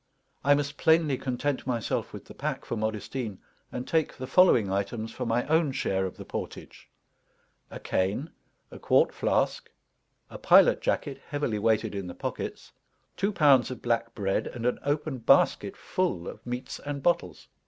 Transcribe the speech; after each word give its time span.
I 0.43 0.55
must 0.55 0.77
plainly 0.77 1.15
content 1.15 1.67
myself 1.67 2.11
with 2.11 2.25
the 2.25 2.33
pack 2.33 2.65
for 2.65 2.75
Modestine, 2.75 3.37
and 3.71 3.87
take 3.87 4.17
the 4.17 4.25
following 4.25 4.71
items 4.73 5.11
for 5.11 5.27
my 5.27 5.45
own 5.45 5.71
share 5.71 6.07
of 6.07 6.17
the 6.17 6.25
portage: 6.25 6.89
a 7.69 7.79
cane, 7.79 8.31
a 8.71 8.79
quart 8.79 9.13
flask, 9.13 9.69
a 10.27 10.39
pilot 10.39 10.81
jacket 10.81 11.21
heavily 11.27 11.59
weighted 11.59 11.93
in 11.93 12.07
the 12.07 12.15
pockets, 12.15 12.71
two 13.15 13.31
pounds 13.31 13.69
of 13.69 13.83
black 13.83 14.15
bread, 14.15 14.47
and 14.47 14.65
an 14.65 14.79
open 14.83 15.19
basket 15.19 15.77
full 15.77 16.27
of 16.27 16.43
meats 16.47 16.79
and 16.79 17.03
bottles. 17.03 17.47